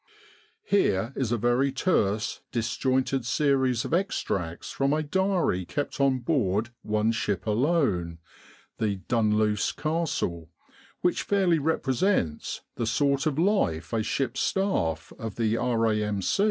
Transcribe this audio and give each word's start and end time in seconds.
Here 0.65 1.13
is 1.15 1.31
a 1.31 1.37
very 1.37 1.71
terse, 1.71 2.41
disjointed 2.51 3.23
series 3.23 3.85
of 3.85 3.93
extracts 3.93 4.71
from 4.71 4.93
a 4.93 5.03
diary 5.03 5.63
kept 5.63 6.01
on 6.01 6.21
board 6.21 6.71
one 6.81 7.11
ship 7.11 7.45
alone, 7.45 8.17
the 8.79 8.95
Dunluce 9.07 9.71
Castle, 9.71 10.49
which 11.01 11.21
fairly 11.21 11.59
represents 11.59 12.61
the 12.77 12.87
sort 12.87 13.27
of 13.27 13.37
life 13.37 13.93
a 13.93 14.01
ship's 14.01 14.39
staff 14.39 15.13
of 15.19 15.35
the 15.35 15.55
R.A.M. 15.55 16.21